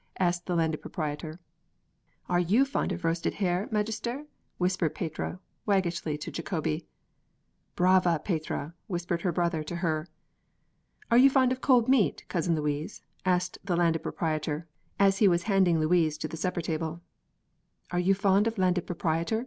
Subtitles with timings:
[0.19, 1.39] asked the Landed Proprietor.
[2.27, 4.25] "Are you fond of roasted hare, Magister?"
[4.57, 6.87] whispered Petrea waggishly to Jacobi.
[7.75, 10.07] "Brava, Petrea!" whispered her brother to her.
[11.11, 14.65] "Are you fond of cold meat, Cousin Louise?" asked the Landed Proprietor,
[14.97, 16.99] as he was handing Louise to the supper table.
[17.91, 19.39] "Are you fond of Landed Proprietor?"